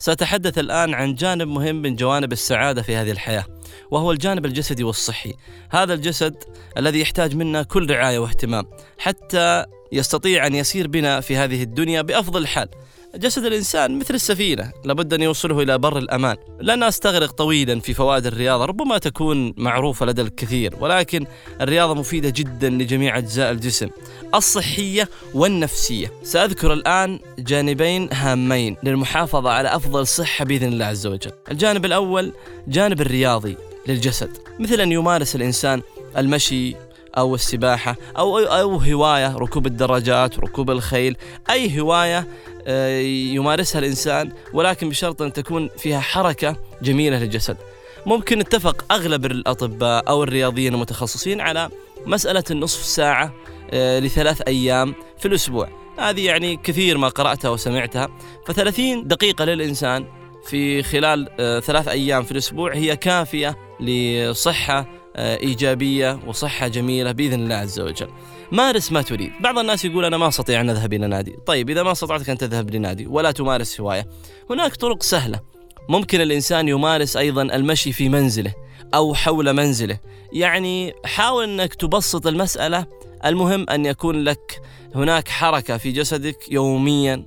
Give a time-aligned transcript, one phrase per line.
[0.00, 3.44] سأتحدث الآن عن جانب مهم من جوانب السعادة في هذه الحياة
[3.90, 5.34] وهو الجانب الجسدي والصحي.
[5.70, 6.44] هذا الجسد
[6.76, 8.64] الذي يحتاج منا كل رعاية واهتمام
[8.98, 12.68] حتى يستطيع أن يسير بنا في هذه الدنيا بأفضل حال.
[13.14, 16.36] جسد الإنسان مثل السفينة لابد أن يوصله إلى بر الأمان.
[16.60, 21.26] لن أستغرق طويلا في فوائد الرياضة ربما تكون معروفة لدى الكثير ولكن
[21.60, 23.88] الرياضة مفيدة جدا لجميع أجزاء الجسم.
[24.34, 26.12] الصحية والنفسية.
[26.22, 31.32] سأذكر الآن جانبين هامين للمحافظة على أفضل صحة بإذن الله عز وجل.
[31.50, 32.32] الجانب الأول
[32.68, 33.56] جانب الرياضي
[33.86, 34.30] للجسد.
[34.58, 35.82] مثل أن يمارس الإنسان
[36.16, 36.76] المشي
[37.18, 41.16] أو السباحة أو أو هواية ركوب الدراجات ركوب الخيل
[41.50, 42.26] أي هواية
[43.34, 47.56] يمارسها الإنسان ولكن بشرط أن تكون فيها حركة جميلة للجسد.
[48.06, 51.70] ممكن اتفق أغلب الأطباء أو الرياضيين المتخصصين على
[52.06, 53.34] مسألة النصف ساعة
[53.70, 55.68] آه، لثلاث أيام في الأسبوع.
[55.98, 58.08] هذه يعني كثير ما قرأتها وسمعتها.
[58.46, 60.06] فثلاثين دقيقة للإنسان
[60.46, 67.54] في خلال آه، ثلاث أيام في الأسبوع هي كافية لصحة إيجابية وصحة جميلة بإذن الله
[67.54, 68.08] عز وجل.
[68.52, 69.32] مارس ما تريد.
[69.40, 71.36] بعض الناس يقول أنا ما أستطيع أن أذهب إلى نادي.
[71.46, 74.06] طيب إذا ما استطعت أن تذهب لنادي ولا تمارس هواية
[74.50, 75.40] هناك طرق سهلة.
[75.88, 78.54] ممكن الإنسان يمارس أيضا المشي في منزله
[78.94, 79.98] أو حول منزله.
[80.32, 82.86] يعني حاول أنك تبسط المسألة.
[83.24, 84.60] المهم أن يكون لك
[84.94, 87.26] هناك حركة في جسدك يوميا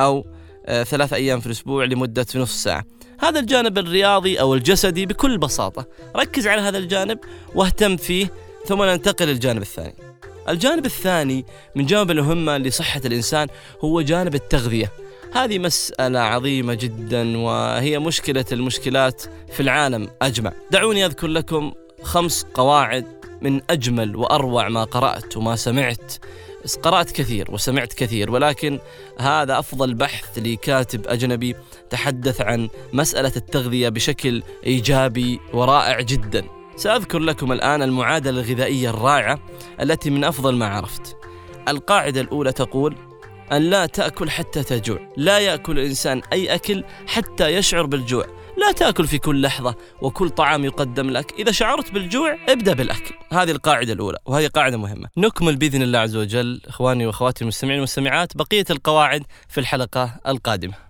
[0.00, 0.26] أو
[0.66, 2.84] آه، ثلاث أيام في الأسبوع لمدة نصف ساعة.
[3.20, 5.86] هذا الجانب الرياضي أو الجسدي بكل بساطة.
[6.16, 7.18] ركز على هذا الجانب
[7.54, 8.32] واهتم فيه
[8.66, 9.94] ثم ننتقل للجانب الثاني.
[10.48, 13.48] الجانب الثاني من جانب المهمة لصحة الإنسان
[13.84, 14.92] هو جانب التغذية.
[15.32, 19.22] هذه مسألة عظيمة جدا وهي مشكلة المشكلات
[19.52, 20.52] في العالم أجمع.
[20.70, 21.72] دعوني أذكر لكم
[22.02, 23.06] خمس قواعد
[23.42, 26.12] من أجمل وأروع ما قرأت وما سمعت
[26.82, 28.78] قرأت كثير وسمعت كثير ولكن
[29.18, 31.54] هذا أفضل بحث لكاتب أجنبي
[31.90, 36.44] تحدث عن مسألة التغذية بشكل إيجابي ورائع جدا.
[36.76, 39.38] سأذكر لكم الآن المعادلة الغذائية الرائعة
[39.80, 41.16] التي من أفضل ما عرفت.
[41.68, 42.96] القاعدة الأولى تقول
[43.52, 48.37] أن لا تأكل حتى تجوع لا يأكل الإنسان أي أكل حتى يشعر بالجوع.
[48.68, 51.34] لا تاكل في كل لحظة وكل طعام يقدم لك.
[51.38, 53.14] إذا شعرت بالجوع ابدأ بالأكل.
[53.32, 55.08] هذه القاعدة الأولى وهذه قاعدة مهمة.
[55.16, 56.60] نكمل بإذن الله عز وجل.
[56.66, 60.87] إخواني وأخواتي المستمعين والمستمعات بقية القواعد في الحلقة القادمة.